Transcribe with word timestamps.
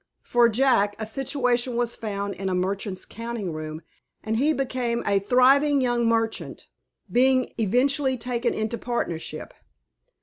For 0.23 0.49
Jack, 0.49 0.95
a 0.97 1.05
situation 1.05 1.75
was 1.75 1.93
found 1.93 2.33
in 2.33 2.49
a 2.49 2.55
merchant's 2.55 3.05
counting 3.05 3.53
room, 3.53 3.83
and 4.23 4.37
he 4.37 4.51
became 4.51 5.03
a 5.05 5.19
thriving 5.19 5.79
young 5.79 6.07
merchant, 6.07 6.65
being 7.11 7.53
eventually 7.59 8.17
taken 8.17 8.51
into 8.55 8.79
partnership. 8.79 9.53